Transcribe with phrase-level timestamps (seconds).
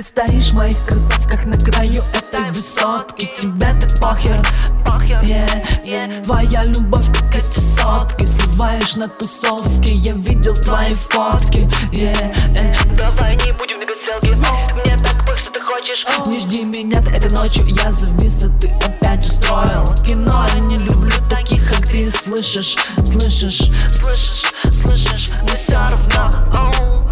[0.00, 3.30] Ты стоишь в моих кроссовках на краю этой высотки.
[3.38, 4.40] Тебе так похер,
[5.28, 6.24] yeah, yeah.
[6.24, 8.24] Твоя любовь как эти сотки.
[8.24, 11.68] Сливаешь на тусовке, я видел твои фотки.
[11.92, 12.96] Yeah, yeah.
[12.96, 14.34] Давай не будем двигать селфи
[14.72, 16.06] Мне так пых, что ты хочешь.
[16.28, 19.84] Не жди меня этой ночью, я завис, а ты опять устроил.
[20.06, 22.10] Кино, я не люблю таких, как ты.
[22.10, 23.70] Слышишь, слышишь,
[24.00, 26.49] Слышишь, слышишь, мне все равно.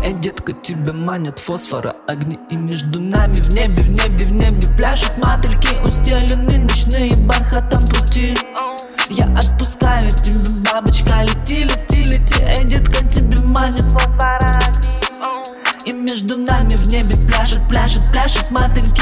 [0.08, 4.74] Эй, детка, тебя манят фосфора Огни и между нами в небе, в небе, в небе
[4.74, 8.34] Пляшут мотыльки, устелены ночные бархатом пути.
[9.10, 13.82] Я отпускаю тебя, бабочка, лети, лети, лети Эй, детка, тебя манят.
[13.82, 14.58] Фосфора
[15.84, 18.97] И между нами в небе пляшут, пляшут, пляшут мотыльки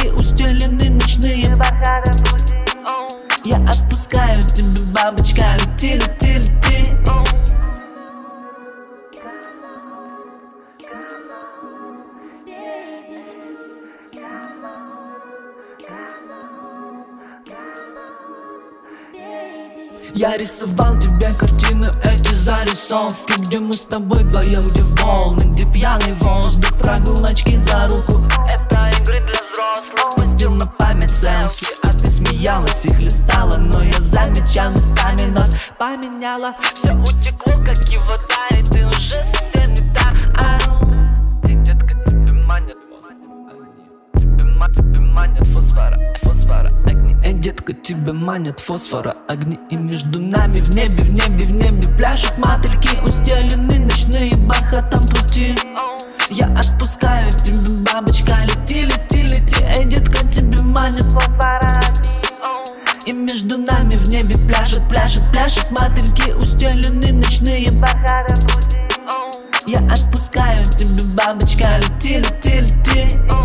[20.15, 26.15] Я рисовал тебе картины, эти зарисовки Где мы с тобой вдвоем, где волны, где пьяный
[26.15, 30.15] воздух Прогулочки за руку, Это игры для взрослых.
[30.17, 36.55] Постил на память селфи А ты смеялась и хлестала, но я замечал местами нос Поменяла
[36.75, 39.36] Все утекло, как и вода И ты уже
[47.47, 52.36] детка, тебя манят фосфора Огни и между нами в небе, в небе, в небе Пляшут
[52.39, 55.55] мотыльки, устелены ночные бархатом пути.
[56.30, 61.05] Я отпускаю тебя, бабочка, лети, лети, лети Эй, детка, тебя манят.
[61.05, 61.80] Фосфора
[63.06, 68.80] И между нами в небе пляшут, пляшут, пляшут мотыльки Устелены ночные бархатом пути.
[69.68, 73.36] Я отпускаю тебя, бабочка, лети, лети, лети